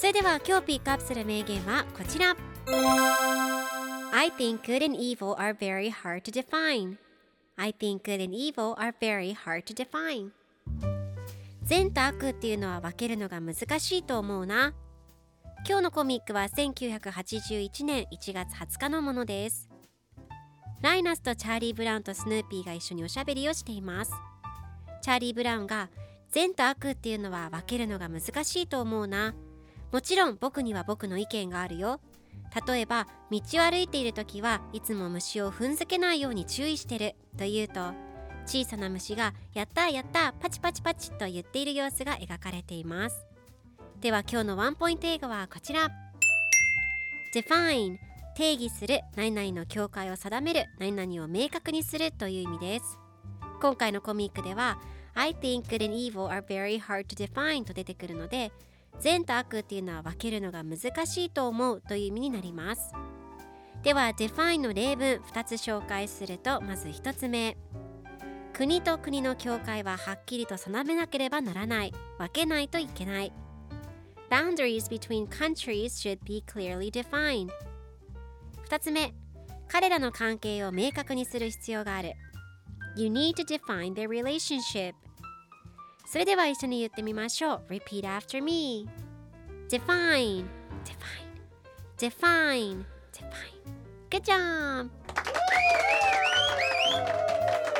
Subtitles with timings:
[0.00, 2.34] それでは今日ピックアップする名言はこちら。
[4.14, 6.96] I think good and evil are very hard to define.
[7.56, 10.30] I think good and evil are very hard to define.
[11.64, 14.72] 善と悪っていうのは分けるのが難しいと思うな。
[15.68, 19.68] 今日のコミックは1981年1月20日のものです。
[20.80, 24.12] ライナスとチャーリー・ブラウンとスヌーピーが一緒におしゃべりをしています。
[25.02, 25.90] チャーリー・ブラウンが
[26.30, 29.34] 善と悪っていうのは分けるのが難しいと思うな。
[29.92, 32.00] もちろん僕には僕の意見があるよ。
[32.66, 37.92] 例えば道を歩いている時はいつも虫を踏んづけないように注意してると言うと
[38.44, 43.24] 小さな虫がやったやったパチパチパチと言っている様子が描かれています。
[44.00, 45.88] では今日のワンポイント英語はこちら。
[47.34, 47.98] Define
[48.34, 52.98] 定義する何々の境界を定める何々を明確にするという意味です。
[53.60, 54.80] 今回のコミックでは
[55.14, 58.50] I think good and evil are very hard to define と出てくるので
[58.98, 62.92] 善と悪っていうのは分けるのが難しいと思うという意味になります。
[63.82, 67.56] では define の例文2つ紹介するとまず1つ目。
[68.52, 71.94] 国と国の境界ははっきりと定めなければならない。
[72.18, 73.32] 分けないといけない。
[74.30, 77.50] Boundaries between countries should be clearly defined.
[78.68, 79.14] 2つ目。
[79.66, 82.12] 彼らの関係を明確にする必要がある。
[82.96, 84.94] You need to define their relationship.
[86.10, 88.88] それでは一緒に言ってみましょう Repeat after me
[89.68, 90.44] Define
[90.84, 91.28] Define
[91.96, 93.60] Define Define
[94.10, 94.90] Good job!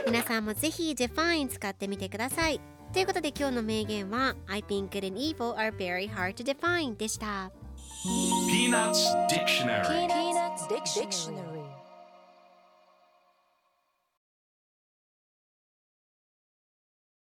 [0.06, 2.60] 皆さんもぜひ Define 使ってみてください
[2.92, 7.50] ということで今日の名言は I think good and evil are very hard to define でした
[8.48, 11.49] Peanuts Dictionary Peanuts Dictionary